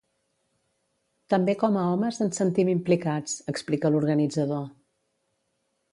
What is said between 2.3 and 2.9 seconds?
sentim